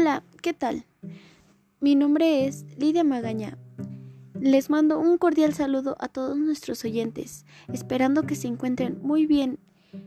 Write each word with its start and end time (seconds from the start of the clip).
Hola, 0.00 0.22
¿qué 0.42 0.54
tal? 0.54 0.84
Mi 1.80 1.96
nombre 1.96 2.46
es 2.46 2.64
Lidia 2.76 3.02
Magaña. 3.02 3.58
Les 4.40 4.70
mando 4.70 5.00
un 5.00 5.18
cordial 5.18 5.54
saludo 5.54 5.96
a 5.98 6.06
todos 6.06 6.38
nuestros 6.38 6.84
oyentes, 6.84 7.44
esperando 7.72 8.22
que 8.22 8.36
se 8.36 8.46
encuentren 8.46 9.00
muy 9.02 9.26
bien. 9.26 9.58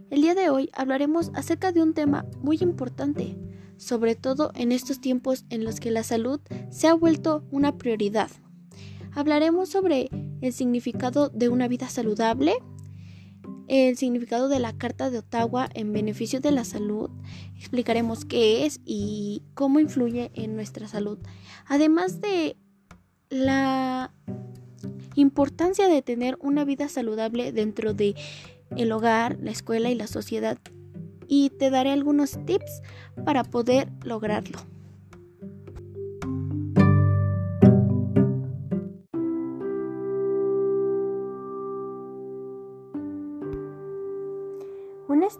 El 0.09 0.21
día 0.21 0.33
de 0.33 0.49
hoy 0.49 0.69
hablaremos 0.71 1.31
acerca 1.33 1.73
de 1.73 1.83
un 1.83 1.93
tema 1.93 2.25
muy 2.41 2.59
importante, 2.61 3.37
sobre 3.75 4.15
todo 4.15 4.53
en 4.55 4.71
estos 4.71 5.01
tiempos 5.01 5.43
en 5.49 5.65
los 5.65 5.81
que 5.81 5.91
la 5.91 6.03
salud 6.03 6.39
se 6.69 6.87
ha 6.87 6.93
vuelto 6.93 7.43
una 7.51 7.77
prioridad. 7.77 8.31
Hablaremos 9.13 9.67
sobre 9.67 10.09
el 10.39 10.53
significado 10.53 11.27
de 11.27 11.49
una 11.49 11.67
vida 11.67 11.89
saludable, 11.89 12.53
el 13.71 13.95
significado 13.95 14.49
de 14.49 14.59
la 14.59 14.73
Carta 14.73 15.09
de 15.09 15.19
Ottawa 15.19 15.69
en 15.73 15.93
beneficio 15.93 16.41
de 16.41 16.51
la 16.51 16.65
salud, 16.65 17.09
explicaremos 17.57 18.25
qué 18.25 18.65
es 18.65 18.81
y 18.83 19.43
cómo 19.53 19.79
influye 19.79 20.29
en 20.33 20.57
nuestra 20.57 20.89
salud, 20.89 21.19
además 21.67 22.19
de 22.19 22.57
la 23.29 24.13
importancia 25.15 25.87
de 25.87 26.01
tener 26.01 26.37
una 26.41 26.65
vida 26.65 26.89
saludable 26.89 27.53
dentro 27.53 27.93
de 27.93 28.13
el 28.75 28.91
hogar, 28.91 29.37
la 29.41 29.51
escuela 29.51 29.89
y 29.89 29.95
la 29.95 30.07
sociedad 30.07 30.57
y 31.29 31.49
te 31.51 31.69
daré 31.69 31.91
algunos 31.91 32.37
tips 32.45 32.81
para 33.23 33.45
poder 33.45 33.89
lograrlo. 34.03 34.59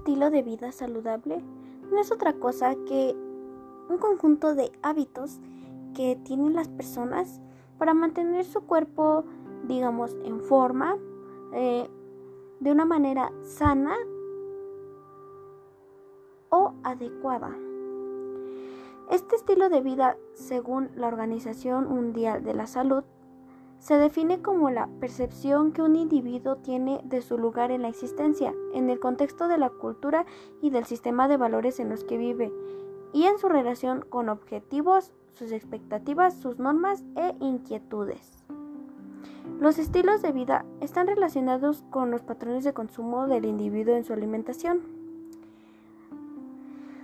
Estilo 0.02 0.32
de 0.32 0.41
vida 0.41 0.72
saludable 0.72 1.44
no 1.91 2.02
es 2.02 2.12
otra 2.12 2.34
cosa 2.34 2.74
que 2.88 3.16
un 3.88 3.99
conjunto 3.99 4.55
de 4.55 4.71
hábitos 4.82 5.40
que 5.94 6.16
tienen 6.16 6.55
las 6.55 6.70
personas 6.70 7.40
para 7.77 7.94
mantener 7.94 8.44
su 8.46 8.62
cuerpo, 8.62 9.26
digamos, 9.68 10.18
en 10.24 10.41
forma, 10.41 10.98
eh, 11.54 11.88
de 12.60 12.72
una 12.72 12.84
manera 12.84 13.32
sana 13.44 13.96
o 16.49 16.74
adecuada. 16.84 17.55
Este 19.12 19.35
estilo 19.35 19.70
de 19.70 19.82
vida, 19.82 20.18
según 20.34 20.90
la 20.96 21.10
Organización 21.10 21.88
Mundial 21.90 22.44
de 22.44 22.55
la 22.55 22.66
Salud, 22.66 23.04
se 23.82 23.98
define 23.98 24.43
como 24.43 24.70
la 24.70 24.87
percepción 24.99 25.71
que 25.71 25.82
un 25.82 25.96
individuo 25.96 26.57
tiene 26.57 27.01
de 27.04 27.24
su 27.24 27.40
lugar 27.40 27.71
en 27.71 27.82
la 27.82 27.90
existencia, 27.90 28.54
en 28.76 28.91
el 28.91 28.99
contexto 28.99 29.48
de 29.48 29.57
la 29.57 29.71
cultura 29.71 30.27
y 30.62 30.70
del 30.70 30.85
sistema 30.85 31.27
de 31.27 31.38
valores 31.38 31.79
en 31.79 31.90
los 31.90 32.04
que 32.04 32.18
vive, 32.18 32.54
y 33.12 33.23
en 33.23 33.40
su 33.40 33.49
relación 33.49 34.05
con 34.07 34.29
objetivos, 34.29 35.12
sus 35.34 35.51
expectativas, 35.51 36.35
sus 36.35 36.60
normas 36.60 37.04
e 37.15 37.35
inquietudes. 37.40 38.43
Los 39.60 39.79
estilos 39.79 40.21
de 40.21 40.32
vida 40.32 40.63
están 40.79 41.07
relacionados 41.07 41.84
con 41.90 42.12
los 42.12 42.21
patrones 42.21 42.63
de 42.63 42.73
consumo 42.73 43.27
del 43.27 43.45
individuo 43.45 43.95
en 43.95 44.04
su 44.04 44.13
alimentación 44.13 45.01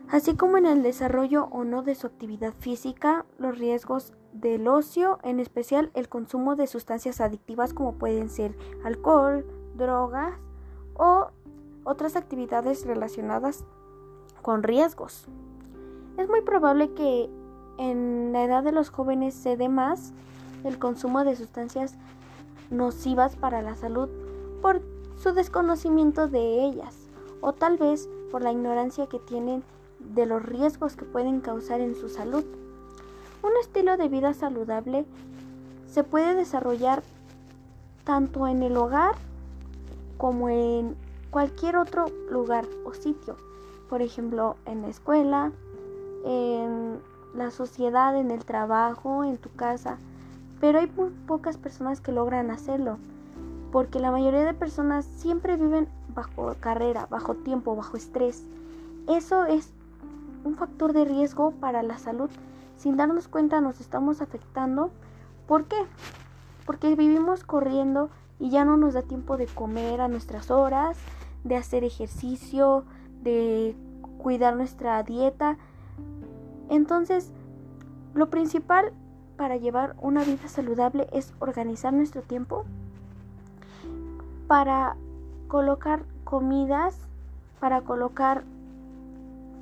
así 0.10 0.36
como 0.36 0.58
en 0.58 0.66
el 0.66 0.84
desarrollo 0.84 1.46
o 1.52 1.64
no 1.64 1.84
de 1.84 1.96
su 1.96 2.08
actividad 2.08 2.54
física, 2.60 3.26
los 3.38 3.58
riesgos 3.58 4.14
del 4.34 4.68
ocio, 4.68 5.20
en 5.24 5.40
especial 5.40 5.92
el 5.94 6.10
consumo 6.10 6.56
de 6.56 6.68
sustancias 6.68 7.22
adictivas 7.22 7.74
como 7.74 7.94
pueden 7.94 8.30
ser 8.30 8.56
alcohol, 8.84 9.46
drogas 9.76 10.36
o 10.96 11.28
otras 11.84 12.16
actividades 12.16 12.86
relacionadas 12.86 13.64
con 14.42 14.64
riesgos. 14.64 15.28
Es 16.18 16.30
muy 16.30 16.42
probable 16.42 16.94
que 16.94 17.30
en 17.78 18.32
la 18.34 18.44
edad 18.44 18.64
de 18.64 18.72
los 18.72 18.90
jóvenes 18.90 19.34
se 19.36 19.56
dé 19.56 19.70
más 19.70 20.14
el 20.64 20.80
consumo 20.80 21.24
de 21.24 21.36
sustancias 21.36 21.96
nocivas 22.70 23.36
para 23.36 23.62
la 23.62 23.76
salud 23.76 24.10
por 24.62 24.82
su 25.16 25.34
desconocimiento 25.34 26.28
de 26.28 26.66
ellas 26.66 27.08
o 27.42 27.54
tal 27.54 27.78
vez 27.78 28.10
por 28.32 28.42
la 28.42 28.52
ignorancia 28.52 29.08
que 29.08 29.20
tienen 29.20 29.64
de 30.00 30.26
los 30.26 30.44
riesgos 30.44 30.96
que 30.96 31.06
pueden 31.06 31.42
causar 31.42 31.82
en 31.82 31.96
su 31.96 32.10
salud. 32.10 32.44
Un 33.44 33.52
estilo 33.62 33.98
de 33.98 34.10
vida 34.10 34.34
saludable 34.34 35.06
se 35.88 36.04
puede 36.04 36.36
desarrollar 36.36 37.04
tanto 38.04 38.48
en 38.48 38.64
el 38.64 38.76
hogar 38.78 39.16
como 40.18 40.50
en 40.50 40.96
cualquier 41.30 41.78
otro 41.78 42.08
lugar 42.32 42.66
o 42.86 42.94
sitio. 42.94 43.36
Por 43.90 44.02
ejemplo, 44.02 44.56
en 44.66 44.82
la 44.82 44.90
escuela, 44.90 45.52
en 46.26 47.00
la 47.36 47.52
sociedad, 47.52 48.18
en 48.18 48.32
el 48.32 48.44
trabajo, 48.44 49.24
en 49.24 49.38
tu 49.38 49.50
casa. 49.52 49.98
Pero 50.60 50.80
hay 50.80 50.92
muy 50.96 51.12
pocas 51.28 51.58
personas 51.58 52.02
que 52.02 52.12
logran 52.12 52.50
hacerlo. 52.50 52.98
Porque 53.72 54.00
la 54.00 54.12
mayoría 54.12 54.44
de 54.46 54.54
personas 54.54 55.06
siempre 55.06 55.56
viven 55.56 55.88
bajo 56.16 56.56
carrera, 56.60 57.08
bajo 57.10 57.36
tiempo, 57.36 57.76
bajo 57.76 57.96
estrés. 57.98 58.44
Eso 59.08 59.46
es 59.46 59.72
un 60.44 60.56
factor 60.56 60.94
de 60.94 61.06
riesgo 61.06 61.52
para 61.52 61.84
la 61.84 61.98
salud. 61.98 62.30
Sin 62.78 62.96
darnos 62.96 63.28
cuenta 63.28 63.60
nos 63.60 63.82
estamos 63.82 64.22
afectando. 64.22 64.92
¿Por 65.48 65.66
qué? 65.66 65.78
Porque 66.66 66.96
vivimos 66.96 67.44
corriendo 67.44 68.10
y 68.40 68.50
ya 68.52 68.66
no 68.66 68.78
nos 68.78 68.94
da 68.94 69.02
tiempo 69.02 69.36
de 69.38 69.48
comer 69.48 70.00
a 70.00 70.08
nuestras 70.08 70.52
horas, 70.52 70.98
de 71.44 71.56
hacer 71.56 71.84
ejercicio, 71.84 72.86
de 73.24 73.76
cuidar 74.20 74.56
nuestra 74.56 75.02
dieta. 75.04 75.58
Entonces, 76.70 77.32
lo 78.14 78.30
principal 78.30 78.94
para 79.38 79.58
llevar 79.58 79.96
una 80.00 80.24
vida 80.24 80.48
saludable 80.48 81.08
es 81.12 81.34
organizar 81.40 81.94
nuestro 81.94 82.22
tiempo 82.22 82.66
para 84.48 84.96
colocar 85.48 86.04
comidas, 86.24 87.00
para 87.60 87.82
colocar 87.82 88.44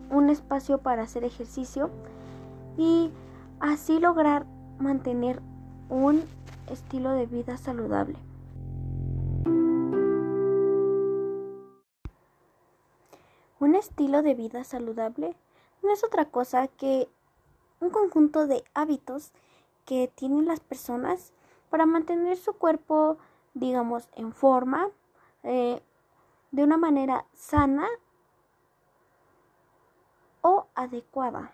un 0.09 0.30
espacio 0.30 0.80
para 0.80 1.03
hacer 1.03 1.24
ejercicio 1.24 1.90
y 2.78 3.12
así 3.59 4.00
lograr 4.00 4.46
mantener 4.80 5.41
un 5.90 6.24
estilo 6.69 7.12
de 7.12 7.25
vida 7.25 7.58
saludable. 7.58 8.18
Un 13.59 13.75
estilo 13.75 14.22
de 14.22 14.34
vida 14.34 14.64
saludable 14.64 15.35
no 15.81 15.91
es 15.91 16.03
otra 16.03 16.25
cosa 16.25 16.68
que 16.68 17.08
un 17.80 17.90
conjunto 17.90 18.47
de 18.47 18.64
hábitos 18.74 19.31
que 19.85 20.12
tienen 20.14 20.46
las 20.46 20.59
personas 20.59 21.34
para 21.69 21.85
mantener 21.85 22.38
su 22.38 22.53
cuerpo, 22.53 23.18
digamos, 23.53 24.09
en 24.16 24.34
forma, 24.34 24.90
eh, 25.44 25.81
de 26.52 26.64
una 26.64 26.78
manera 26.78 27.25
sana 27.34 27.88
o 30.41 30.68
adecuada. 30.75 31.52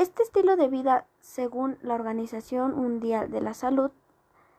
Este 0.00 0.22
estilo 0.22 0.56
de 0.56 0.68
vida, 0.68 1.04
según 1.20 1.76
la 1.82 1.92
Organización 1.92 2.74
Mundial 2.74 3.30
de 3.30 3.42
la 3.42 3.52
Salud, 3.52 3.90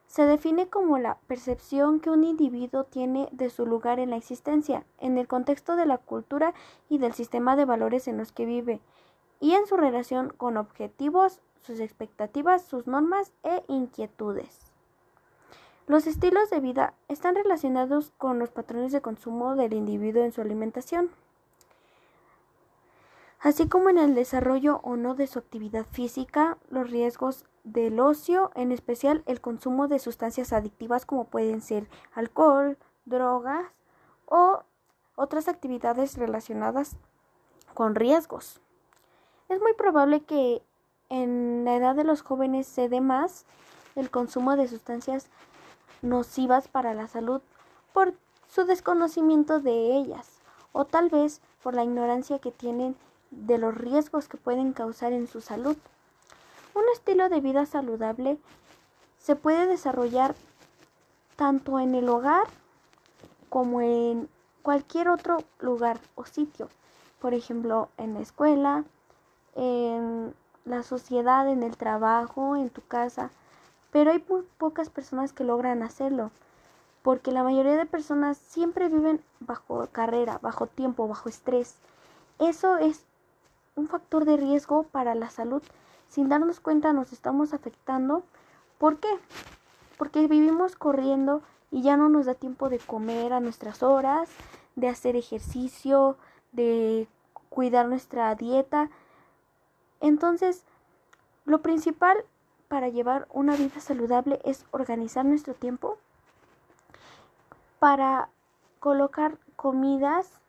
se 0.06 0.28
define 0.28 0.68
como 0.68 1.00
la 1.00 1.18
percepción 1.26 2.00
que 2.00 2.12
un 2.12 2.24
individuo 2.24 2.84
tiene 2.84 3.28
de 3.32 3.50
su 3.50 3.66
lugar 3.66 3.98
en 3.98 4.12
la 4.12 4.18
existencia, 4.18 4.86
en 5.00 5.18
el 5.18 5.28
contexto 5.28 5.76
de 5.76 5.88
la 5.88 5.98
cultura 5.98 6.54
y 6.90 7.00
del 7.00 7.14
sistema 7.14 7.56
de 7.56 7.66
valores 7.66 8.08
en 8.08 8.20
los 8.20 8.32
que 8.32 8.46
vive, 8.46 8.82
y 9.40 9.54
en 9.54 9.66
su 9.66 9.78
relación 9.78 10.32
con 10.38 10.58
objetivos, 10.58 11.40
sus 11.64 11.80
expectativas, 11.80 12.64
sus 12.64 12.86
normas 12.86 13.34
e 13.42 13.64
inquietudes. 13.68 14.72
Los 15.88 16.06
estilos 16.06 16.52
de 16.52 16.60
vida 16.60 16.94
están 17.08 17.34
relacionados 17.34 18.12
con 18.20 18.38
los 18.38 18.52
patrones 18.52 18.92
de 18.92 19.02
consumo 19.02 19.56
del 19.56 19.74
individuo 19.74 20.24
en 20.24 20.34
su 20.34 20.42
alimentación 20.42 21.10
así 23.42 23.68
como 23.68 23.90
en 23.90 23.98
el 23.98 24.16
desarrollo 24.16 24.80
o 24.84 24.96
no 24.96 25.16
de 25.16 25.28
su 25.28 25.40
actividad 25.40 25.86
física, 25.92 26.58
los 26.70 26.90
riesgos 26.90 27.46
del 27.64 28.00
ocio, 28.00 28.52
en 28.56 28.72
especial 28.72 29.24
el 29.26 29.42
consumo 29.42 29.88
de 29.88 30.00
sustancias 30.00 30.54
adictivas 30.54 31.06
como 31.06 31.26
pueden 31.26 31.62
ser 31.62 31.90
alcohol, 32.14 32.78
drogas 33.06 33.66
o 34.28 34.64
otras 35.16 35.48
actividades 35.48 36.18
relacionadas 36.18 36.96
con 37.74 37.96
riesgos. 37.96 38.62
Es 39.50 39.60
muy 39.60 39.74
probable 39.74 40.22
que 40.22 40.62
en 41.10 41.66
la 41.66 41.76
edad 41.76 41.96
de 41.96 42.04
los 42.04 42.22
jóvenes 42.22 42.68
se 42.68 42.90
dé 42.90 43.02
más 43.02 43.46
el 43.96 44.10
consumo 44.10 44.56
de 44.56 44.68
sustancias 44.68 45.28
nocivas 46.02 46.68
para 46.68 46.94
la 46.94 47.08
salud 47.08 47.42
por 47.92 48.14
su 48.48 48.66
desconocimiento 48.66 49.60
de 49.60 49.98
ellas 49.98 50.40
o 50.72 50.86
tal 50.86 51.10
vez 51.10 51.42
por 51.62 51.74
la 51.74 51.84
ignorancia 51.84 52.40
que 52.40 52.52
tienen 52.52 52.96
de 53.32 53.58
los 53.58 53.74
riesgos 53.74 54.28
que 54.28 54.38
pueden 54.38 54.74
causar 54.74 55.14
en 55.14 55.28
su 55.28 55.42
salud. 55.42 55.76
Un 56.76 56.84
estilo 56.94 57.30
de 57.30 57.42
vida 57.42 57.66
saludable 57.66 58.38
se 59.18 59.36
puede 59.36 59.68
desarrollar 59.68 60.36
tanto 61.36 61.80
en 61.80 61.96
el 61.96 62.08
hogar 62.08 62.48
como 63.50 63.82
en 63.82 64.30
cualquier 64.62 65.10
otro 65.10 65.44
lugar 65.60 66.00
o 66.16 66.26
sitio. 66.26 66.70
Por 67.20 67.34
ejemplo, 67.34 67.90
en 67.98 68.14
la 68.14 68.22
escuela, 68.22 68.84
en 69.56 70.34
la 70.66 70.84
sociedad, 70.84 71.48
en 71.50 71.64
el 71.64 71.78
trabajo, 71.78 72.56
en 72.56 72.70
tu 72.70 72.82
casa, 72.82 73.32
pero 73.92 74.12
hay 74.12 74.20
pocas 74.58 74.90
personas 74.90 75.34
que 75.34 75.44
logran 75.44 75.84
hacerlo, 75.84 76.32
porque 77.02 77.32
la 77.32 77.44
mayoría 77.44 77.76
de 77.76 77.86
personas 77.86 78.38
siempre 78.38 78.88
viven 78.88 79.22
bajo 79.40 79.88
carrera, 79.92 80.40
bajo 80.42 80.68
tiempo, 80.68 81.08
bajo 81.08 81.28
estrés. 81.28 81.78
Eso 82.40 82.78
es 82.78 83.06
un 83.76 83.88
factor 83.88 84.26
de 84.26 84.38
riesgo 84.38 84.84
para 84.84 85.16
la 85.16 85.30
salud. 85.30 85.64
Sin 86.08 86.30
darnos 86.30 86.60
cuenta 86.60 86.94
nos 86.94 87.14
estamos 87.14 87.54
afectando. 87.54 88.24
¿Por 88.78 88.98
qué? 89.00 89.10
Porque 89.98 90.28
vivimos 90.28 90.76
corriendo 90.76 91.42
y 91.72 91.82
ya 91.82 91.96
no 91.96 92.10
nos 92.10 92.26
da 92.26 92.34
tiempo 92.34 92.70
de 92.70 92.80
comer 92.80 93.34
a 93.34 93.40
nuestras 93.40 93.82
horas, 93.82 94.30
de 94.76 94.90
hacer 94.90 95.16
ejercicio, 95.16 96.18
de 96.52 97.08
cuidar 97.50 97.88
nuestra 97.88 98.34
dieta. 98.36 98.90
Entonces, 100.02 100.66
lo 101.46 101.62
principal 101.62 102.26
para 102.68 102.90
llevar 102.90 103.28
una 103.32 103.56
vida 103.56 103.80
saludable 103.80 104.40
es 104.44 104.66
organizar 104.72 105.26
nuestro 105.26 105.54
tiempo 105.54 105.98
para 107.80 108.30
colocar 108.80 109.38
comidas, 109.56 110.40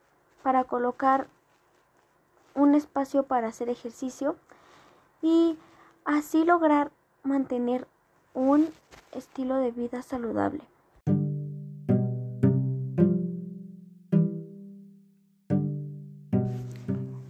para 0.42 0.64
colocar 0.64 1.28
un 2.54 2.74
espacio 2.74 3.24
para 3.24 3.48
hacer 3.48 3.68
ejercicio 3.68 4.36
y 5.22 5.56
así 6.04 6.44
lograr 6.44 6.90
mantener 7.22 7.86
un 8.34 8.68
estilo 9.12 9.56
de 9.56 9.70
vida 9.70 10.02
saludable. 10.02 10.62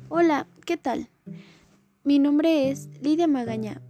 Hola, 0.09 0.47
¿qué 0.65 0.77
tal? 0.77 1.09
Mi 2.05 2.19
nombre 2.19 2.71
es 2.71 2.89
Lidia 3.01 3.27
Magaña. 3.27 3.81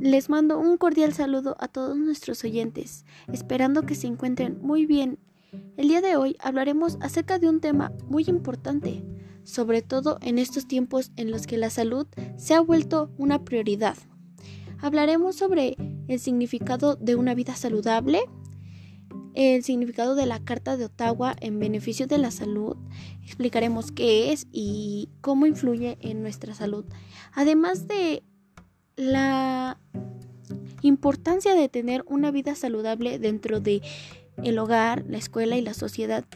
Les 0.00 0.30
mando 0.30 0.58
un 0.58 0.76
cordial 0.76 1.12
saludo 1.12 1.56
a 1.58 1.66
todos 1.66 1.96
nuestros 1.96 2.44
oyentes, 2.44 3.04
esperando 3.32 3.82
que 3.82 3.96
se 3.96 4.06
encuentren 4.06 4.58
muy 4.62 4.86
bien. 4.86 5.18
El 5.76 5.88
día 5.88 6.00
de 6.00 6.16
hoy 6.16 6.36
hablaremos 6.40 6.98
acerca 7.00 7.38
de 7.40 7.48
un 7.48 7.60
tema 7.60 7.90
muy 8.08 8.24
importante, 8.28 9.02
sobre 9.48 9.80
todo 9.80 10.18
en 10.20 10.38
estos 10.38 10.68
tiempos 10.68 11.10
en 11.16 11.30
los 11.30 11.46
que 11.46 11.56
la 11.56 11.70
salud 11.70 12.06
se 12.36 12.52
ha 12.52 12.60
vuelto 12.60 13.10
una 13.16 13.44
prioridad. 13.44 13.96
Hablaremos 14.78 15.36
sobre 15.36 15.76
el 16.06 16.20
significado 16.20 16.96
de 16.96 17.14
una 17.14 17.34
vida 17.34 17.56
saludable, 17.56 18.20
el 19.34 19.64
significado 19.64 20.14
de 20.16 20.26
la 20.26 20.44
Carta 20.44 20.76
de 20.76 20.84
Ottawa 20.84 21.34
en 21.40 21.58
beneficio 21.58 22.06
de 22.06 22.18
la 22.18 22.30
salud, 22.30 22.76
explicaremos 23.24 23.90
qué 23.90 24.32
es 24.32 24.46
y 24.52 25.08
cómo 25.22 25.46
influye 25.46 25.96
en 26.02 26.20
nuestra 26.20 26.54
salud, 26.54 26.84
además 27.32 27.88
de 27.88 28.22
la 28.96 29.80
importancia 30.82 31.54
de 31.54 31.70
tener 31.70 32.04
una 32.06 32.30
vida 32.30 32.54
saludable 32.54 33.18
dentro 33.18 33.60
de 33.60 33.80
el 34.44 34.58
hogar, 34.58 35.04
la 35.08 35.16
escuela 35.16 35.56
y 35.56 35.62
la 35.62 35.72
sociedad 35.72 36.26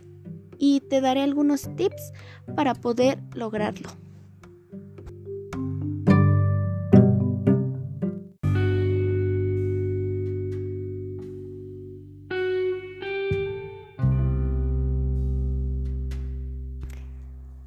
y 0.64 0.78
te 0.78 1.00
daré 1.00 1.22
algunos 1.22 1.68
tips 1.74 2.12
para 2.54 2.74
poder 2.74 3.18
lograrlo. 3.34 3.88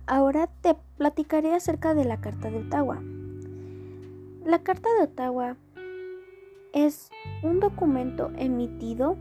Ahora 0.07 0.47
te 0.61 0.77
platicaré 0.97 1.53
acerca 1.53 1.93
de 1.95 2.05
la 2.05 2.21
Carta 2.21 2.49
de 2.49 2.59
Ottawa. 2.59 3.03
La 4.45 4.59
Carta 4.63 4.87
de 4.97 5.03
Ottawa 5.03 5.57
es 6.71 7.09
un 7.43 7.59
documento 7.59 8.31
emitido 8.37 9.17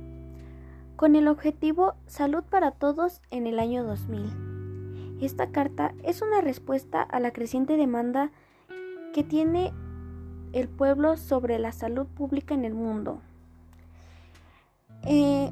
con 0.97 1.17
el 1.17 1.29
objetivo 1.29 1.95
Salud 2.07 2.45
para 2.45 2.71
Todos 2.71 3.21
en 3.31 3.47
el 3.47 3.59
año 3.59 3.85
2000. 3.85 5.19
Esta 5.21 5.51
carta 5.51 5.95
es 6.03 6.23
una 6.23 6.41
respuesta 6.41 7.03
a 7.03 7.21
la 7.21 7.33
creciente 7.33 7.77
demanda 7.77 8.31
que 9.13 9.25
tiene 9.25 9.73
el 10.53 10.69
pueblo 10.69 11.17
sobre 11.17 11.59
la 11.59 11.73
salud 11.73 12.07
pública 12.07 12.55
en 12.55 12.65
el 12.65 12.75
mundo. 12.75 13.21
Eh, 15.07 15.51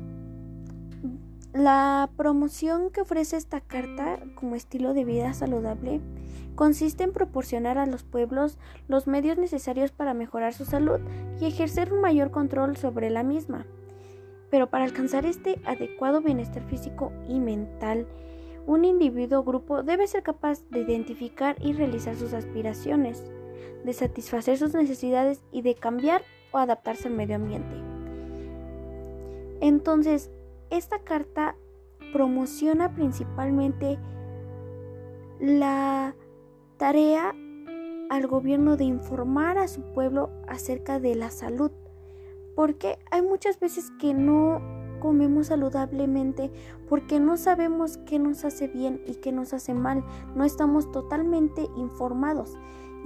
la 1.52 2.08
promoción 2.16 2.90
que 2.90 3.02
ofrece 3.02 3.36
esta 3.36 3.60
carta 3.60 4.20
como 4.34 4.54
estilo 4.54 4.94
de 4.94 5.04
vida 5.04 5.34
saludable 5.34 6.00
consiste 6.54 7.04
en 7.04 7.12
proporcionar 7.12 7.78
a 7.78 7.86
los 7.86 8.04
pueblos 8.04 8.58
los 8.88 9.06
medios 9.06 9.38
necesarios 9.38 9.90
para 9.90 10.14
mejorar 10.14 10.54
su 10.54 10.64
salud 10.64 11.00
y 11.40 11.46
ejercer 11.46 11.92
un 11.92 12.00
mayor 12.00 12.30
control 12.30 12.76
sobre 12.76 13.10
la 13.10 13.22
misma. 13.22 13.66
Pero 14.52 14.68
para 14.68 14.84
alcanzar 14.84 15.24
este 15.24 15.58
adecuado 15.64 16.20
bienestar 16.20 16.62
físico 16.64 17.10
y 17.26 17.40
mental, 17.40 18.06
un 18.66 18.84
individuo 18.84 19.40
o 19.40 19.44
grupo 19.44 19.82
debe 19.82 20.06
ser 20.06 20.22
capaz 20.22 20.68
de 20.68 20.80
identificar 20.80 21.56
y 21.58 21.72
realizar 21.72 22.16
sus 22.16 22.34
aspiraciones, 22.34 23.24
de 23.82 23.92
satisfacer 23.94 24.58
sus 24.58 24.74
necesidades 24.74 25.42
y 25.52 25.62
de 25.62 25.74
cambiar 25.74 26.20
o 26.52 26.58
adaptarse 26.58 27.08
al 27.08 27.14
medio 27.14 27.36
ambiente. 27.36 27.74
Entonces, 29.62 30.30
esta 30.68 30.98
carta 30.98 31.56
promociona 32.12 32.94
principalmente 32.94 33.98
la 35.40 36.14
tarea 36.76 37.34
al 38.10 38.26
gobierno 38.26 38.76
de 38.76 38.84
informar 38.84 39.56
a 39.56 39.66
su 39.66 39.80
pueblo 39.94 40.28
acerca 40.46 41.00
de 41.00 41.14
la 41.14 41.30
salud 41.30 41.72
porque 42.54 42.98
hay 43.10 43.22
muchas 43.22 43.58
veces 43.60 43.90
que 43.98 44.14
no 44.14 44.60
comemos 45.00 45.48
saludablemente 45.48 46.52
porque 46.88 47.18
no 47.18 47.36
sabemos 47.36 47.98
qué 48.06 48.18
nos 48.20 48.44
hace 48.44 48.68
bien 48.68 49.02
y 49.06 49.16
qué 49.16 49.32
nos 49.32 49.52
hace 49.52 49.74
mal. 49.74 50.04
No 50.36 50.44
estamos 50.44 50.92
totalmente 50.92 51.66
informados 51.76 52.56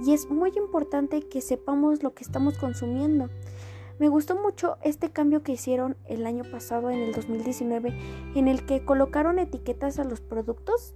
y 0.05 0.13
es 0.13 0.29
muy 0.29 0.51
importante 0.55 1.27
que 1.27 1.41
sepamos 1.41 2.03
lo 2.03 2.13
que 2.13 2.23
estamos 2.23 2.57
consumiendo. 2.57 3.29
Me 3.99 4.09
gustó 4.09 4.39
mucho 4.39 4.77
este 4.83 5.09
cambio 5.09 5.41
que 5.41 5.53
hicieron 5.53 5.97
el 6.05 6.27
año 6.27 6.43
pasado, 6.43 6.91
en 6.91 6.99
el 6.99 7.13
2019, 7.13 7.97
en 8.35 8.47
el 8.47 8.63
que 8.65 8.85
colocaron 8.85 9.39
etiquetas 9.39 9.97
a 9.97 10.03
los 10.03 10.21
productos 10.21 10.93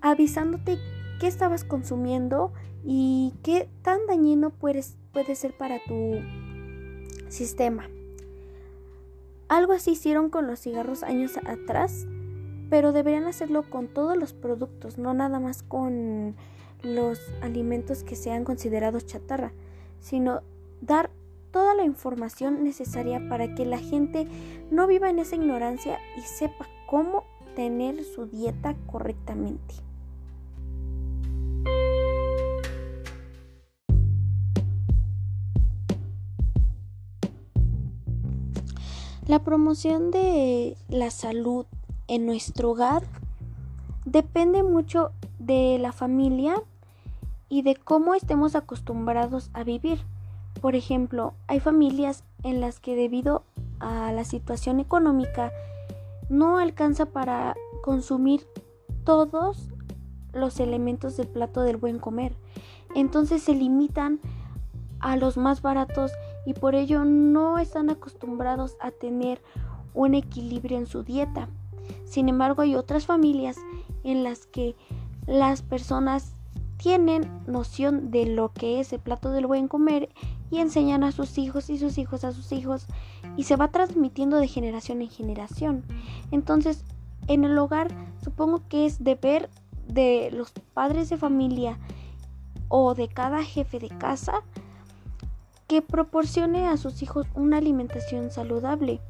avisándote 0.00 0.78
qué 1.20 1.26
estabas 1.26 1.64
consumiendo 1.64 2.52
y 2.84 3.34
qué 3.42 3.68
tan 3.82 4.06
dañino 4.06 4.50
puede 4.50 4.82
ser 4.82 5.56
para 5.56 5.78
tu 5.86 6.16
sistema. 7.28 7.88
Algo 9.48 9.72
así 9.72 9.92
hicieron 9.92 10.28
con 10.30 10.46
los 10.46 10.60
cigarros 10.60 11.02
años 11.02 11.36
atrás, 11.46 12.06
pero 12.68 12.92
deberían 12.92 13.24
hacerlo 13.24 13.62
con 13.62 13.86
todos 13.86 14.16
los 14.16 14.32
productos, 14.32 14.98
no 14.98 15.14
nada 15.14 15.38
más 15.38 15.62
con 15.62 16.34
los 16.82 17.20
alimentos 17.42 18.02
que 18.02 18.16
sean 18.16 18.44
considerados 18.44 19.06
chatarra, 19.06 19.52
sino 20.00 20.42
dar 20.80 21.10
toda 21.52 21.74
la 21.74 21.84
información 21.84 22.64
necesaria 22.64 23.28
para 23.28 23.54
que 23.54 23.64
la 23.64 23.78
gente 23.78 24.26
no 24.70 24.86
viva 24.86 25.08
en 25.08 25.20
esa 25.20 25.36
ignorancia 25.36 25.98
y 26.18 26.20
sepa 26.20 26.66
cómo 26.86 27.24
tener 27.54 28.04
su 28.04 28.26
dieta 28.26 28.74
correctamente. 28.86 29.85
La 39.26 39.40
promoción 39.40 40.12
de 40.12 40.76
la 40.88 41.10
salud 41.10 41.66
en 42.06 42.26
nuestro 42.26 42.70
hogar 42.70 43.02
depende 44.04 44.62
mucho 44.62 45.10
de 45.40 45.78
la 45.80 45.90
familia 45.90 46.62
y 47.48 47.62
de 47.62 47.74
cómo 47.74 48.14
estemos 48.14 48.54
acostumbrados 48.54 49.50
a 49.52 49.64
vivir. 49.64 49.98
Por 50.60 50.76
ejemplo, 50.76 51.34
hay 51.48 51.58
familias 51.58 52.22
en 52.44 52.60
las 52.60 52.78
que 52.78 52.94
debido 52.94 53.42
a 53.80 54.12
la 54.12 54.22
situación 54.22 54.78
económica 54.78 55.50
no 56.28 56.58
alcanza 56.58 57.06
para 57.06 57.56
consumir 57.82 58.46
todos 59.02 59.70
los 60.32 60.60
elementos 60.60 61.16
del 61.16 61.26
plato 61.26 61.62
del 61.62 61.78
buen 61.78 61.98
comer. 61.98 62.36
Entonces 62.94 63.42
se 63.42 63.56
limitan 63.56 64.20
a 65.00 65.16
los 65.16 65.36
más 65.36 65.62
baratos 65.62 66.12
y 66.46 66.54
por 66.54 66.74
ello 66.74 67.04
no 67.04 67.58
están 67.58 67.90
acostumbrados 67.90 68.76
a 68.80 68.90
tener 68.92 69.42
un 69.92 70.14
equilibrio 70.14 70.78
en 70.78 70.86
su 70.86 71.02
dieta. 71.02 71.48
Sin 72.04 72.28
embargo, 72.28 72.62
hay 72.62 72.76
otras 72.76 73.04
familias 73.04 73.56
en 74.04 74.22
las 74.22 74.46
que 74.46 74.76
las 75.26 75.62
personas 75.62 76.36
tienen 76.76 77.28
noción 77.46 78.10
de 78.10 78.26
lo 78.26 78.52
que 78.52 78.80
es 78.80 78.92
el 78.92 79.00
plato 79.00 79.32
del 79.32 79.46
buen 79.46 79.66
comer 79.66 80.08
y 80.50 80.58
enseñan 80.58 81.02
a 81.02 81.12
sus 81.12 81.36
hijos 81.38 81.68
y 81.68 81.78
sus 81.78 81.98
hijos 81.98 82.22
a 82.22 82.32
sus 82.32 82.52
hijos 82.52 82.86
y 83.36 83.44
se 83.44 83.56
va 83.56 83.68
transmitiendo 83.68 84.36
de 84.36 84.46
generación 84.46 85.02
en 85.02 85.10
generación. 85.10 85.84
Entonces, 86.30 86.84
en 87.26 87.44
el 87.44 87.58
hogar 87.58 87.88
supongo 88.22 88.62
que 88.68 88.86
es 88.86 89.02
deber 89.02 89.50
de 89.88 90.30
los 90.32 90.52
padres 90.74 91.08
de 91.08 91.16
familia 91.16 91.78
o 92.68 92.94
de 92.94 93.08
cada 93.08 93.42
jefe 93.42 93.78
de 93.78 93.88
casa 93.88 94.42
que 95.66 95.82
proporcione 95.82 96.68
a 96.68 96.76
sus 96.76 97.02
hijos 97.02 97.26
una 97.34 97.58
alimentación 97.58 98.30
saludable. 98.30 99.00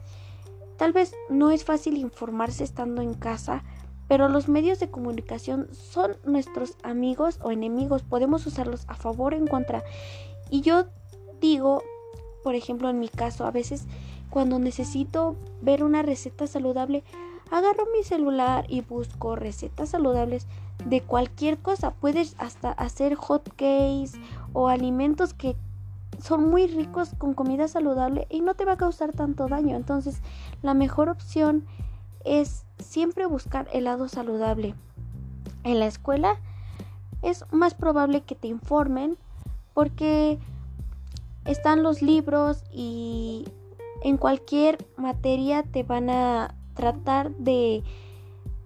Tal 0.76 0.92
vez 0.92 1.14
no 1.28 1.50
es 1.50 1.64
fácil 1.64 1.96
informarse 1.96 2.64
estando 2.64 3.02
en 3.02 3.14
casa, 3.14 3.64
pero 4.08 4.28
los 4.28 4.48
medios 4.48 4.78
de 4.78 4.90
comunicación 4.90 5.68
son 5.72 6.16
nuestros 6.24 6.76
amigos 6.82 7.38
o 7.42 7.50
enemigos. 7.50 8.02
Podemos 8.02 8.46
usarlos 8.46 8.84
a 8.88 8.94
favor 8.94 9.34
o 9.34 9.36
en 9.36 9.46
contra. 9.46 9.82
Y 10.50 10.60
yo 10.60 10.86
digo, 11.40 11.82
por 12.44 12.54
ejemplo, 12.54 12.88
en 12.88 13.00
mi 13.00 13.08
caso, 13.08 13.46
a 13.46 13.50
veces 13.50 13.86
cuando 14.30 14.58
necesito 14.58 15.36
ver 15.62 15.82
una 15.82 16.02
receta 16.02 16.46
saludable, 16.46 17.04
agarro 17.50 17.84
mi 17.96 18.04
celular 18.04 18.66
y 18.68 18.82
busco 18.82 19.36
recetas 19.36 19.90
saludables 19.90 20.46
de 20.84 21.00
cualquier 21.00 21.58
cosa. 21.58 21.92
Puedes 21.92 22.36
hasta 22.38 22.70
hacer 22.72 23.14
hot 23.14 23.48
cakes 23.50 24.12
o 24.52 24.68
alimentos 24.68 25.34
que 25.34 25.56
son 26.18 26.48
muy 26.48 26.66
ricos 26.66 27.10
con 27.18 27.34
comida 27.34 27.68
saludable 27.68 28.26
y 28.30 28.40
no 28.40 28.54
te 28.54 28.64
va 28.64 28.72
a 28.72 28.76
causar 28.76 29.12
tanto 29.12 29.48
daño. 29.48 29.76
Entonces, 29.76 30.20
la 30.62 30.74
mejor 30.74 31.08
opción 31.08 31.64
es 32.24 32.64
siempre 32.78 33.26
buscar 33.26 33.68
helado 33.72 34.08
saludable. 34.08 34.74
En 35.64 35.78
la 35.78 35.86
escuela 35.86 36.36
es 37.22 37.44
más 37.50 37.74
probable 37.74 38.22
que 38.22 38.34
te 38.34 38.48
informen 38.48 39.16
porque 39.74 40.38
están 41.44 41.82
los 41.82 42.02
libros 42.02 42.64
y 42.72 43.44
en 44.02 44.16
cualquier 44.16 44.78
materia 44.96 45.62
te 45.62 45.82
van 45.82 46.10
a 46.10 46.54
tratar 46.74 47.30
de 47.36 47.82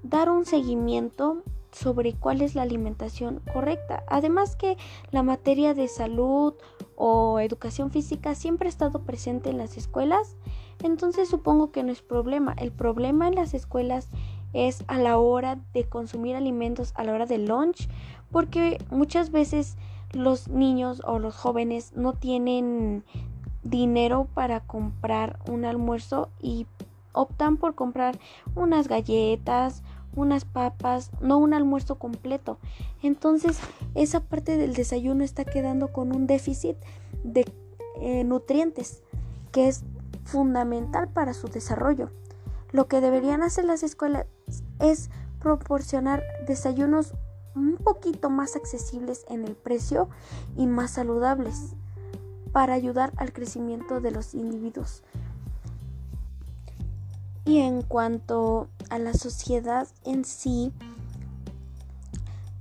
dar 0.02 0.30
un 0.30 0.45
seguimiento 0.45 1.42
sobre 1.73 2.14
cuál 2.14 2.42
es 2.42 2.54
la 2.54 2.62
alimentación 2.62 3.40
correcta. 3.52 4.02
Además 4.09 4.57
que 4.57 4.76
la 5.11 5.23
materia 5.23 5.75
de 5.75 5.88
salud 5.88 6.54
o 7.02 7.40
educación 7.40 7.90
física 7.90 8.35
siempre 8.35 8.69
ha 8.69 8.69
estado 8.69 8.99
presente 9.00 9.49
en 9.49 9.57
las 9.57 9.78
escuelas, 9.78 10.37
entonces 10.83 11.30
supongo 11.30 11.73
que 11.73 11.83
no 11.83 11.90
es 11.90 12.02
problema. 12.02 12.52
El 12.59 12.73
problema 12.73 13.26
en 13.26 13.37
las 13.37 13.54
escuelas 13.54 14.11
es 14.52 14.85
a 14.87 14.99
la 14.99 15.16
hora 15.16 15.59
de 15.73 15.85
consumir 15.85 16.37
alimentos, 16.37 16.92
a 16.97 17.04
la 17.04 17.14
hora 17.14 17.25
del 17.25 17.47
lunch, 17.47 17.88
porque 18.30 18.76
muchas 18.90 19.30
veces 19.30 19.78
los 20.12 20.49
niños 20.49 21.00
o 21.07 21.19
los 21.19 21.35
jóvenes 21.35 21.95
no 21.97 22.12
tienen 22.12 23.02
dinero 23.62 24.28
para 24.35 24.61
comprar 24.61 25.38
un 25.49 25.64
almuerzo 25.64 26.28
y 26.38 26.66
optan 27.14 27.57
por 27.57 27.75
comprar 27.75 28.19
unas 28.54 28.88
galletas, 28.88 29.83
unas 30.14 30.44
papas, 30.44 31.10
no 31.20 31.38
un 31.38 31.54
almuerzo 31.54 31.96
completo. 31.98 32.58
Entonces 33.02 33.58
esa 33.94 34.20
parte 34.20 34.56
del 34.56 34.74
desayuno 34.74 35.24
está 35.24 35.44
quedando 35.44 35.88
con 35.88 36.14
un 36.14 36.26
déficit 36.26 36.76
de 37.24 37.50
eh, 38.00 38.24
nutrientes 38.24 39.02
que 39.52 39.68
es 39.68 39.84
fundamental 40.24 41.08
para 41.08 41.34
su 41.34 41.48
desarrollo. 41.48 42.10
Lo 42.72 42.86
que 42.86 43.00
deberían 43.00 43.42
hacer 43.42 43.64
las 43.64 43.82
escuelas 43.82 44.26
es 44.78 45.10
proporcionar 45.40 46.22
desayunos 46.46 47.14
un 47.54 47.76
poquito 47.76 48.30
más 48.30 48.54
accesibles 48.54 49.24
en 49.28 49.44
el 49.44 49.56
precio 49.56 50.08
y 50.56 50.66
más 50.66 50.92
saludables 50.92 51.74
para 52.52 52.74
ayudar 52.74 53.12
al 53.16 53.32
crecimiento 53.32 54.00
de 54.00 54.10
los 54.10 54.34
individuos. 54.34 55.02
Y 57.50 57.59
en 57.59 57.83
cuanto 57.83 58.69
a 58.90 59.00
la 59.00 59.12
sociedad 59.12 59.88
en 60.04 60.25
sí, 60.25 60.73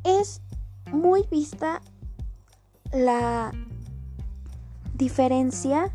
es 0.04 0.42
muy 0.92 1.28
vista 1.30 1.84
la 2.92 3.52
diferencia 4.96 5.92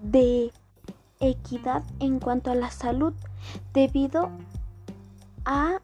de 0.00 0.52
equidad 1.18 1.82
en 1.98 2.20
cuanto 2.20 2.52
a 2.52 2.54
la 2.54 2.70
salud 2.70 3.12
debido 3.74 4.30
a 5.44 5.80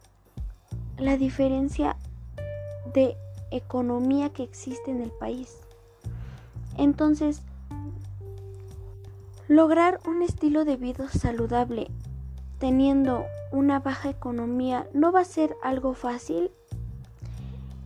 la 0.96 1.16
diferencia 1.16 1.96
de 2.92 3.16
economía 3.50 4.32
que 4.32 4.44
existe 4.44 4.92
en 4.92 5.02
el 5.02 5.10
país. 5.10 5.56
Entonces, 6.78 7.42
lograr 9.48 10.00
un 10.06 10.22
estilo 10.22 10.64
de 10.64 10.76
vida 10.76 11.08
saludable 11.08 11.90
teniendo 12.58 13.24
una 13.52 13.78
baja 13.80 14.08
economía 14.08 14.86
no 14.94 15.12
va 15.12 15.20
a 15.20 15.24
ser 15.24 15.54
algo 15.62 15.94
fácil. 15.94 16.50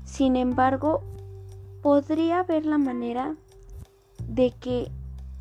Sin 0.04 0.36
embargo, 0.36 1.02
podría 1.82 2.40
haber 2.40 2.64
la 2.64 2.78
manera 2.78 3.34
de 4.28 4.52
que 4.52 4.90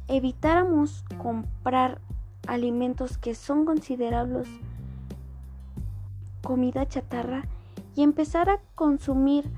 evitáramos 0.07 1.03
comprar 1.21 2.01
alimentos 2.47 3.17
que 3.17 3.35
son 3.35 3.65
considerables 3.65 4.47
comida 6.41 6.87
chatarra 6.87 7.43
y 7.93 8.03
empezar 8.03 8.49
a 8.49 8.59
consumir 8.73 9.51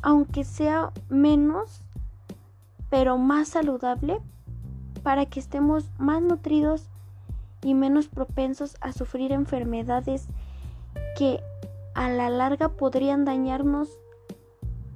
aunque 0.00 0.44
sea 0.44 0.92
menos 1.08 1.82
pero 2.88 3.18
más 3.18 3.48
saludable 3.48 4.20
para 5.06 5.24
que 5.26 5.38
estemos 5.38 5.88
más 5.98 6.20
nutridos 6.20 6.88
y 7.62 7.74
menos 7.74 8.08
propensos 8.08 8.76
a 8.80 8.90
sufrir 8.90 9.30
enfermedades 9.30 10.26
que 11.16 11.38
a 11.94 12.10
la 12.10 12.28
larga 12.28 12.70
podrían 12.70 13.24
dañarnos 13.24 13.88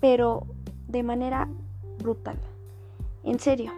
pero 0.00 0.48
de 0.88 1.04
manera 1.04 1.46
brutal. 2.00 2.36
En 3.22 3.38
serio, 3.38 3.70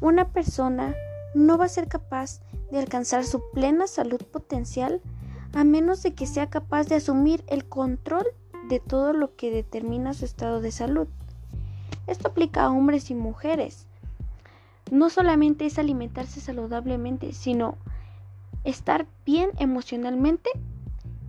una 0.00 0.28
persona 0.28 0.94
no 1.34 1.58
va 1.58 1.64
a 1.64 1.68
ser 1.68 1.88
capaz 1.88 2.40
de 2.70 2.78
alcanzar 2.78 3.24
su 3.24 3.42
plena 3.52 3.88
salud 3.88 4.22
potencial 4.30 5.00
a 5.54 5.64
menos 5.64 6.04
de 6.04 6.14
que 6.14 6.28
sea 6.28 6.48
capaz 6.48 6.86
de 6.86 6.94
asumir 6.94 7.42
el 7.48 7.64
control 7.64 8.26
de 8.68 8.78
todo 8.78 9.12
lo 9.12 9.34
que 9.34 9.50
determina 9.50 10.14
su 10.14 10.24
estado 10.24 10.60
de 10.60 10.70
salud. 10.70 11.08
Esto 12.06 12.28
aplica 12.28 12.62
a 12.62 12.70
hombres 12.70 13.10
y 13.10 13.16
mujeres. 13.16 13.88
No 14.90 15.08
solamente 15.08 15.66
es 15.66 15.78
alimentarse 15.78 16.40
saludablemente, 16.40 17.32
sino 17.32 17.76
estar 18.64 19.06
bien 19.24 19.50
emocionalmente 19.58 20.50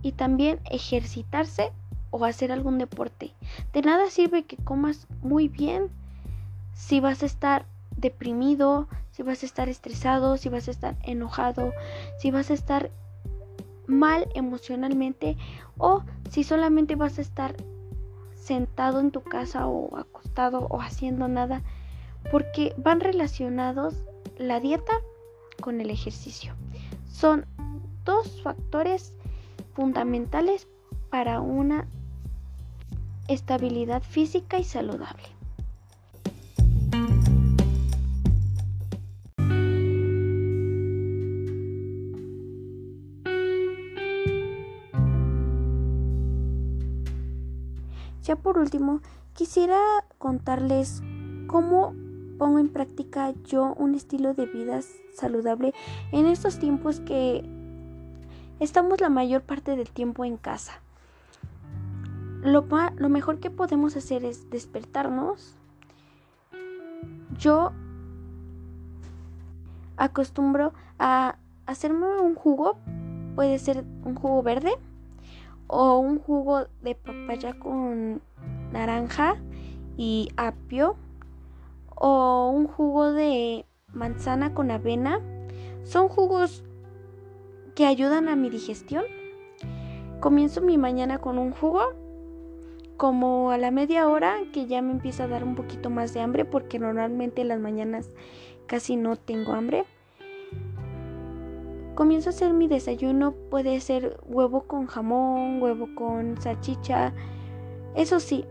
y 0.02 0.12
también 0.12 0.60
ejercitarse 0.70 1.72
o 2.10 2.24
hacer 2.24 2.52
algún 2.52 2.78
deporte. 2.78 3.34
De 3.72 3.82
nada 3.82 4.10
sirve 4.10 4.44
que 4.44 4.56
comas 4.56 5.06
muy 5.22 5.48
bien 5.48 5.90
si 6.74 7.00
vas 7.00 7.22
a 7.22 7.26
estar 7.26 7.66
deprimido, 7.96 8.88
si 9.12 9.22
vas 9.22 9.42
a 9.42 9.46
estar 9.46 9.68
estresado, 9.68 10.36
si 10.36 10.48
vas 10.48 10.68
a 10.68 10.72
estar 10.72 10.96
enojado, 11.02 11.72
si 12.18 12.30
vas 12.30 12.50
a 12.50 12.54
estar 12.54 12.90
mal 13.86 14.28
emocionalmente 14.34 15.36
o 15.78 16.02
si 16.30 16.44
solamente 16.44 16.96
vas 16.96 17.18
a 17.18 17.22
estar 17.22 17.54
sentado 18.34 19.00
en 19.00 19.10
tu 19.10 19.22
casa 19.22 19.66
o 19.66 19.96
acostado 19.96 20.66
o 20.68 20.80
haciendo 20.80 21.28
nada, 21.28 21.62
porque 22.30 22.74
van 22.76 23.00
relacionados 23.00 23.94
la 24.38 24.60
dieta 24.60 24.92
con 25.60 25.80
el 25.80 25.90
ejercicio. 25.90 26.54
Son 27.10 27.46
dos 28.04 28.40
factores 28.42 29.16
fundamentales 29.74 30.68
para 31.10 31.40
una 31.40 31.86
estabilidad 33.28 34.02
física 34.02 34.58
y 34.58 34.64
saludable. 34.64 35.28
Ya 48.22 48.36
por 48.36 48.58
último, 48.58 49.00
quisiera 49.34 49.78
contarles 50.18 51.02
cómo 51.48 51.94
pongo 52.42 52.58
en 52.58 52.70
práctica 52.70 53.32
yo 53.44 53.72
un 53.74 53.94
estilo 53.94 54.34
de 54.34 54.46
vida 54.46 54.80
saludable 55.14 55.72
en 56.10 56.26
estos 56.26 56.58
tiempos 56.58 56.98
que 56.98 57.44
estamos 58.58 59.00
la 59.00 59.10
mayor 59.10 59.42
parte 59.42 59.76
del 59.76 59.88
tiempo 59.88 60.24
en 60.24 60.38
casa. 60.38 60.72
Lo, 62.42 62.66
lo 62.96 63.08
mejor 63.08 63.38
que 63.38 63.52
podemos 63.52 63.96
hacer 63.96 64.24
es 64.24 64.50
despertarnos. 64.50 65.54
Yo 67.38 67.70
acostumbro 69.96 70.72
a 70.98 71.36
hacerme 71.66 72.06
un 72.22 72.34
jugo, 72.34 72.76
puede 73.36 73.60
ser 73.60 73.84
un 74.04 74.16
jugo 74.16 74.42
verde 74.42 74.72
o 75.68 76.00
un 76.00 76.18
jugo 76.18 76.66
de 76.82 76.96
papaya 76.96 77.56
con 77.56 78.20
naranja 78.72 79.36
y 79.96 80.32
apio 80.36 80.96
o 81.96 82.50
un 82.50 82.66
jugo 82.66 83.12
de 83.12 83.64
manzana 83.88 84.54
con 84.54 84.70
avena. 84.70 85.20
Son 85.84 86.08
jugos 86.08 86.64
que 87.74 87.86
ayudan 87.86 88.28
a 88.28 88.36
mi 88.36 88.50
digestión. 88.50 89.04
Comienzo 90.20 90.60
mi 90.60 90.78
mañana 90.78 91.18
con 91.18 91.38
un 91.38 91.52
jugo 91.52 91.80
como 92.96 93.50
a 93.50 93.58
la 93.58 93.70
media 93.70 94.08
hora 94.08 94.36
que 94.52 94.66
ya 94.66 94.80
me 94.80 94.92
empieza 94.92 95.24
a 95.24 95.28
dar 95.28 95.42
un 95.42 95.56
poquito 95.56 95.90
más 95.90 96.14
de 96.14 96.20
hambre 96.20 96.44
porque 96.44 96.78
normalmente 96.78 97.42
en 97.42 97.48
las 97.48 97.58
mañanas 97.58 98.10
casi 98.66 98.96
no 98.96 99.16
tengo 99.16 99.52
hambre. 99.52 99.84
Comienzo 101.94 102.30
a 102.30 102.32
hacer 102.32 102.52
mi 102.54 102.68
desayuno, 102.68 103.32
puede 103.50 103.80
ser 103.80 104.18
huevo 104.24 104.62
con 104.62 104.86
jamón, 104.86 105.60
huevo 105.60 105.88
con 105.94 106.40
salchicha. 106.40 107.12
Eso 107.94 108.20
sí, 108.20 108.46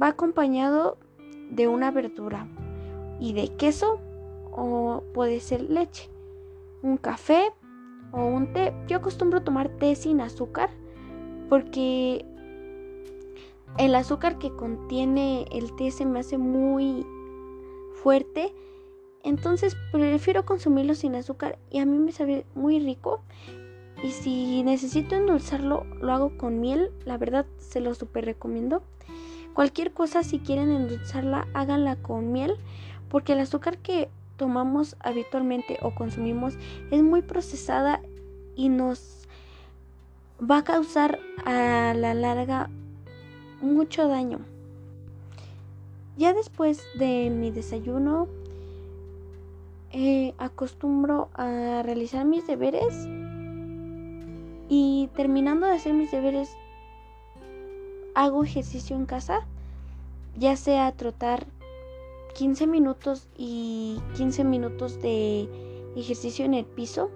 va 0.00 0.08
acompañado 0.08 0.96
de 1.50 1.68
una 1.68 1.90
verdura 1.90 2.48
y 3.20 3.32
de 3.32 3.48
queso 3.56 4.00
o 4.52 5.02
puede 5.14 5.40
ser 5.40 5.62
leche, 5.62 6.10
un 6.82 6.96
café 6.96 7.52
o 8.12 8.24
un 8.24 8.52
té. 8.52 8.72
Yo 8.88 8.98
acostumbro 8.98 9.42
tomar 9.42 9.68
té 9.68 9.94
sin 9.94 10.20
azúcar 10.20 10.70
porque 11.48 12.24
el 13.78 13.94
azúcar 13.94 14.38
que 14.38 14.50
contiene 14.50 15.46
el 15.52 15.74
té 15.76 15.90
se 15.90 16.06
me 16.06 16.20
hace 16.20 16.38
muy 16.38 17.06
fuerte. 18.02 18.54
Entonces 19.22 19.76
prefiero 19.92 20.46
consumirlo 20.46 20.94
sin 20.94 21.14
azúcar 21.14 21.58
y 21.70 21.78
a 21.78 21.86
mí 21.86 21.98
me 21.98 22.12
sabe 22.12 22.46
muy 22.54 22.78
rico. 22.80 23.22
Y 24.02 24.10
si 24.10 24.62
necesito 24.62 25.14
endulzarlo, 25.14 25.84
lo 26.00 26.12
hago 26.12 26.36
con 26.36 26.60
miel. 26.60 26.90
La 27.04 27.18
verdad 27.18 27.46
se 27.58 27.80
lo 27.80 27.94
super 27.94 28.24
recomiendo. 28.24 28.82
Cualquier 29.56 29.94
cosa, 29.94 30.22
si 30.22 30.38
quieren 30.38 30.70
endulzarla, 30.70 31.48
háganla 31.54 31.96
con 31.96 32.30
miel. 32.30 32.56
Porque 33.08 33.32
el 33.32 33.38
azúcar 33.40 33.78
que 33.78 34.10
tomamos 34.36 34.96
habitualmente 35.00 35.78
o 35.80 35.94
consumimos 35.94 36.58
es 36.90 37.02
muy 37.02 37.22
procesada 37.22 38.02
y 38.54 38.68
nos 38.68 39.26
va 40.38 40.58
a 40.58 40.64
causar 40.64 41.20
a 41.46 41.94
la 41.96 42.12
larga 42.12 42.68
mucho 43.62 44.08
daño. 44.08 44.40
Ya 46.18 46.34
después 46.34 46.82
de 46.98 47.30
mi 47.30 47.50
desayuno, 47.50 48.28
eh, 49.90 50.34
acostumbro 50.36 51.30
a 51.32 51.80
realizar 51.82 52.26
mis 52.26 52.46
deberes 52.46 53.08
y 54.68 55.08
terminando 55.16 55.66
de 55.66 55.76
hacer 55.76 55.94
mis 55.94 56.10
deberes, 56.10 56.50
hago 58.16 58.42
ejercicio 58.42 58.96
en 58.96 59.04
casa, 59.04 59.46
ya 60.38 60.56
sea 60.56 60.90
trotar 60.92 61.46
15 62.34 62.66
minutos 62.66 63.28
y 63.36 64.00
15 64.16 64.42
minutos 64.42 65.00
de 65.02 65.48
ejercicio 65.96 66.46
en 66.46 66.54
el 66.54 66.64
piso, 66.64 67.10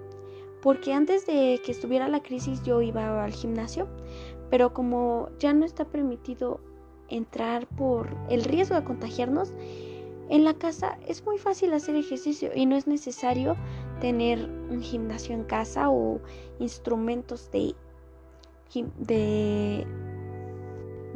porque 0.62 0.92
antes 0.92 1.26
de 1.26 1.60
que 1.64 1.72
estuviera 1.72 2.06
la 2.06 2.22
crisis 2.22 2.62
yo 2.64 2.82
iba 2.82 3.24
al 3.24 3.32
gimnasio, 3.32 3.88
pero 4.50 4.74
como 4.74 5.30
ya 5.38 5.54
no 5.54 5.64
está 5.64 5.86
permitido 5.86 6.60
entrar 7.08 7.66
por 7.66 8.14
el 8.28 8.44
riesgo 8.44 8.74
de 8.74 8.84
contagiarnos, 8.84 9.54
en 10.28 10.44
la 10.44 10.52
casa 10.52 10.98
es 11.08 11.24
muy 11.24 11.38
fácil 11.38 11.72
hacer 11.72 11.96
ejercicio 11.96 12.50
y 12.54 12.66
no 12.66 12.76
es 12.76 12.86
necesario 12.86 13.56
tener 14.00 14.44
un 14.70 14.82
gimnasio 14.82 15.34
en 15.34 15.44
casa 15.44 15.88
o 15.88 16.20
instrumentos 16.58 17.50
de, 17.50 17.74
de 18.98 19.86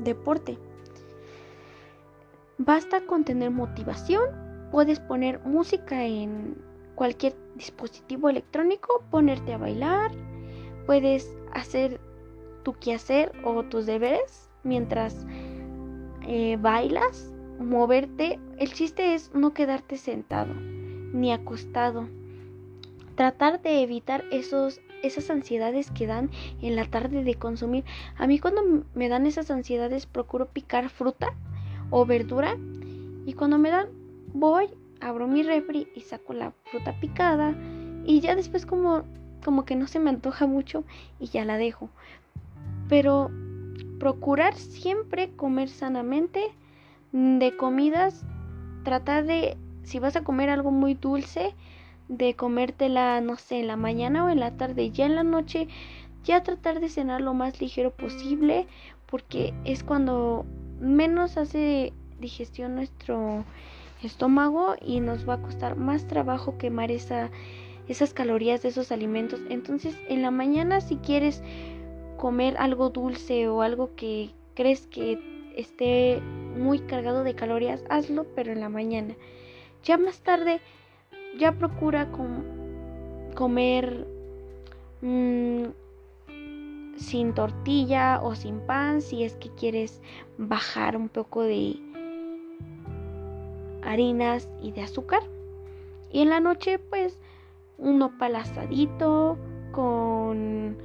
deporte. 0.04 0.58
Basta 2.58 3.04
con 3.06 3.25
tener 3.25 3.50
motivación, 3.50 4.23
puedes 4.70 5.00
poner 5.00 5.40
música 5.40 6.04
en 6.04 6.56
cualquier 6.94 7.34
dispositivo 7.56 8.28
electrónico, 8.28 9.02
ponerte 9.11 9.52
a 9.52 9.58
bailar, 9.58 10.12
puedes 10.87 11.37
hacer 11.52 12.00
tu 12.62 12.75
quehacer 12.75 13.32
o 13.45 13.64
tus 13.64 13.86
deberes 13.86 14.49
mientras 14.62 15.26
eh, 16.26 16.56
bailas, 16.60 17.32
moverte. 17.58 18.38
El 18.58 18.73
chiste 18.73 19.14
es 19.14 19.34
no 19.34 19.52
quedarte 19.52 19.97
sentado 19.97 20.54
ni 20.54 21.32
acostado. 21.32 22.08
Tratar 23.15 23.63
de 23.63 23.83
evitar 23.83 24.25
esos, 24.31 24.81
esas 25.03 25.31
ansiedades 25.31 25.91
que 25.91 26.07
dan 26.07 26.31
en 26.63 26.77
la 26.77 26.85
tarde 26.85 27.25
de 27.25 27.35
consumir. 27.35 27.85
A 28.17 28.27
mí 28.27 28.39
cuando 28.39 28.85
me 28.95 29.09
dan 29.09 29.27
esas 29.27 29.50
ansiedades 29.50 30.07
procuro 30.07 30.47
picar 30.47 30.89
fruta 30.89 31.35
o 31.91 32.07
verdura 32.07 32.57
y 33.27 33.33
cuando 33.35 33.59
me 33.59 33.71
dan 33.71 33.87
voy, 34.33 34.67
abro 35.00 35.27
mi 35.27 35.43
refri 35.43 35.89
y 35.95 36.00
saco 36.00 36.33
la 36.33 36.53
fruta 36.65 36.99
picada 37.00 37.55
y 38.05 38.21
ya 38.21 38.35
después 38.35 38.67
como 38.67 39.05
como 39.45 39.67
que 39.67 39.77
no 39.77 39.87
se 39.87 39.99
me 39.99 40.09
antoja 40.09 40.47
mucho 40.47 40.85
y 41.21 41.27
ya 41.27 41.45
la 41.45 41.59
dejo 41.59 41.91
pero 42.89 43.31
procurar 43.99 44.55
siempre 44.55 45.31
comer 45.31 45.69
sanamente 45.69 46.53
de 47.13 47.57
comidas, 47.57 48.25
tratar 48.83 49.25
de, 49.25 49.57
si 49.85 49.99
vas 49.99 50.17
a 50.17 50.25
comer 50.25 50.50
algo 50.50 50.71
muy 50.71 50.95
dulce, 50.95 51.55
de 52.08 52.34
comértela, 52.34 53.21
no 53.21 53.36
sé, 53.36 53.60
en 53.60 53.69
la 53.69 53.76
mañana 53.76 54.25
o 54.25 54.28
en 54.28 54.40
la 54.40 54.56
tarde, 54.56 54.90
ya 54.90 55.06
en 55.06 55.14
la 55.14 55.23
noche, 55.23 55.69
ya 56.25 56.43
tratar 56.43 56.80
de 56.80 56.88
cenar 56.88 57.21
lo 57.21 57.34
más 57.34 57.60
ligero 57.60 57.90
posible, 57.90 58.67
porque 59.06 59.54
es 59.64 59.84
cuando 59.84 60.45
menos 60.80 61.36
hace 61.36 61.93
digestión 62.21 62.75
nuestro 62.75 63.45
estómago 64.02 64.75
y 64.80 65.00
nos 65.00 65.28
va 65.28 65.34
a 65.34 65.43
costar 65.43 65.76
más 65.76 66.06
trabajo 66.06 66.58
quemar 66.58 66.90
esa, 66.90 67.30
esas 67.88 68.14
calorías 68.14 68.62
de 68.62 68.69
esos 68.71 68.93
alimentos. 68.93 69.40
Entonces, 69.49 69.97
en 70.08 70.23
la 70.23 70.30
mañana, 70.30 70.80
si 70.80 70.97
quieres 70.97 71.43
comer 72.17 72.56
algo 72.58 72.90
dulce 72.90 73.49
o 73.49 73.62
algo 73.62 73.95
que 73.95 74.30
crees 74.54 74.86
que 74.86 75.52
esté 75.56 76.21
muy 76.56 76.80
cargado 76.80 77.25
de 77.25 77.34
calorías, 77.34 77.84
hazlo, 77.88 78.26
pero 78.34 78.52
en 78.52 78.60
la 78.60 78.69
mañana. 78.69 79.14
Ya 79.82 79.99
más 79.99 80.21
tarde, 80.21 80.60
ya 81.38 81.52
procura 81.52 82.08
comer 83.34 84.06
mm, 85.02 85.64
sin 86.97 87.34
tortilla 87.34 88.20
o 88.23 88.34
sin 88.34 88.60
pan 88.60 89.02
si 89.02 89.25
es 89.25 89.34
que 89.34 89.50
quieres 89.50 90.00
bajar 90.38 90.97
un 90.97 91.08
poco 91.08 91.42
de 91.42 91.76
harinas 93.82 94.49
y 94.62 94.73
de 94.73 94.82
azúcar. 94.82 95.23
Y 96.10 96.20
en 96.20 96.30
la 96.30 96.40
noche, 96.40 96.78
pues, 96.78 97.18
un 97.78 97.99
nopal 97.99 98.36
asadito 98.36 99.36
con 99.73 100.76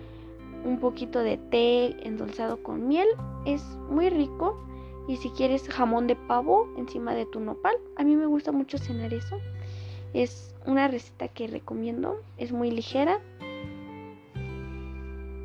un 0.66 0.80
poquito 0.80 1.20
de 1.20 1.38
té 1.38 1.96
endulzado 2.06 2.62
con 2.64 2.88
miel. 2.88 3.08
Es 3.46 3.64
muy 3.90 4.10
rico. 4.10 4.58
Y 5.08 5.18
si 5.18 5.30
quieres 5.30 5.68
jamón 5.70 6.08
de 6.08 6.16
pavo 6.16 6.68
encima 6.78 7.16
de 7.16 7.26
tu 7.26 7.40
nopal, 7.40 7.76
a 7.96 8.04
mí 8.04 8.16
me 8.16 8.28
gusta 8.28 8.52
mucho 8.52 8.78
cenar 8.78 9.14
eso. 9.14 9.40
Es 10.14 10.56
una 10.66 10.88
receta 10.88 11.28
que 11.28 11.48
recomiendo, 11.48 12.22
es 12.38 12.52
muy 12.52 12.72
ligera. 12.72 13.20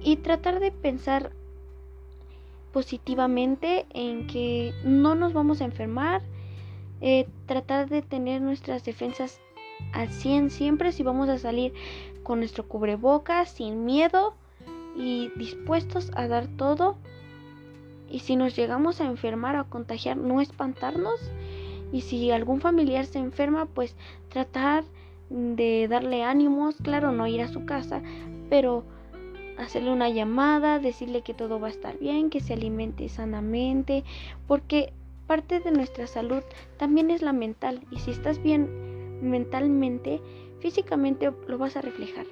Y 0.03 0.16
tratar 0.16 0.61
de 0.61 0.70
pensar 0.70 1.33
positivamente 2.72 3.87
en 3.94 4.27
que 4.27 4.74
no 4.85 5.14
nos 5.14 5.33
vamos 5.33 5.61
a 5.61 5.64
enfermar. 5.64 6.22
Eh, 7.00 7.27
tratar 7.46 7.88
de 7.88 8.03
tener 8.03 8.40
nuestras 8.42 8.85
defensas 8.85 9.40
al 9.92 10.11
100 10.11 10.50
siempre 10.50 10.92
si 10.92 11.03
vamos 11.03 11.29
a 11.29 11.38
salir 11.38 11.72
con 12.22 12.38
nuestro 12.38 12.66
cubrebocas 12.66 13.50
sin 13.50 13.85
miedo 13.85 14.35
y 14.96 15.31
dispuestos 15.37 16.11
a 16.14 16.27
dar 16.27 16.46
todo. 16.46 16.96
Y 18.11 18.20
si 18.20 18.37
nos 18.37 18.57
llegamos 18.57 19.00
a 19.00 19.07
enfermar 19.07 19.57
o 19.57 19.61
a 19.61 19.64
contagiar, 19.64 20.16
no 20.16 20.40
espantarnos. 20.40 21.20
Y 21.94 22.00
si 22.00 22.33
algún 22.33 22.61
familiar 22.61 23.07
se 23.07 23.20
enferma, 23.20 23.66
pues 23.66 23.94
tratar 24.28 24.83
de 25.30 25.87
darle 25.87 26.24
ánimos, 26.24 26.74
claro, 26.83 27.12
no 27.12 27.28
ir 27.28 27.40
a 27.40 27.46
su 27.46 27.66
casa, 27.66 28.02
pero 28.50 28.83
hacerle 29.59 29.92
una 29.92 30.09
llamada, 30.09 30.80
decirle 30.80 31.22
que 31.22 31.35
todo 31.35 31.61
va 31.61 31.68
a 31.68 31.70
estar 31.70 31.96
bien, 32.00 32.30
que 32.30 32.40
se 32.40 32.54
alimente 32.54 33.09
sanamente, 33.09 34.02
porque 34.48 34.92
parte 35.28 35.61
de 35.61 35.70
nuestra 35.70 36.09
salud 36.09 36.42
también 36.78 37.12
es 37.12 37.22
la 37.22 37.33
mental 37.33 37.80
y 37.92 38.00
si 38.00 38.11
estás 38.11 38.42
bien 38.42 38.68
mentalmente, 39.22 40.20
físicamente 40.59 41.30
lo 41.46 41.59
vas 41.59 41.76
a 41.76 41.80
reflejar. 41.80 42.26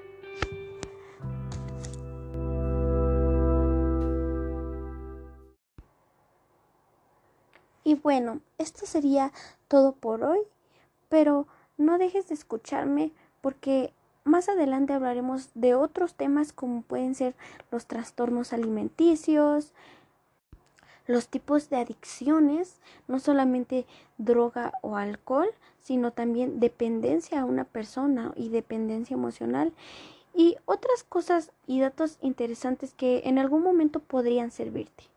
Y 7.84 7.94
bueno, 7.94 8.40
esto 8.58 8.86
sería 8.86 9.32
todo 9.68 9.92
por 9.92 10.22
hoy, 10.22 10.40
pero 11.08 11.46
no 11.76 11.98
dejes 11.98 12.28
de 12.28 12.34
escucharme 12.34 13.12
porque 13.40 13.92
más 14.24 14.48
adelante 14.48 14.92
hablaremos 14.92 15.50
de 15.54 15.74
otros 15.74 16.14
temas 16.14 16.52
como 16.52 16.82
pueden 16.82 17.14
ser 17.14 17.34
los 17.70 17.86
trastornos 17.86 18.52
alimenticios, 18.52 19.72
los 21.06 21.28
tipos 21.28 21.68
de 21.70 21.78
adicciones, 21.78 22.76
no 23.08 23.18
solamente 23.18 23.86
droga 24.18 24.72
o 24.82 24.96
alcohol, 24.96 25.48
sino 25.80 26.12
también 26.12 26.60
dependencia 26.60 27.40
a 27.40 27.44
una 27.44 27.64
persona 27.64 28.32
y 28.36 28.50
dependencia 28.50 29.14
emocional 29.14 29.72
y 30.34 30.56
otras 30.64 31.02
cosas 31.02 31.50
y 31.66 31.80
datos 31.80 32.18
interesantes 32.20 32.94
que 32.94 33.22
en 33.24 33.38
algún 33.38 33.62
momento 33.62 33.98
podrían 34.00 34.50
servirte. 34.52 35.11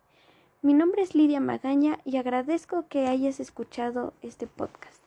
Mi 0.65 0.73
nombre 0.73 1.03
es 1.03 1.13
Lidia 1.13 1.39
Magaña 1.39 1.99
y 2.05 2.17
agradezco 2.17 2.87
que 2.87 3.05
hayas 3.05 3.39
escuchado 3.39 4.15
este 4.23 4.47
podcast. 4.47 5.04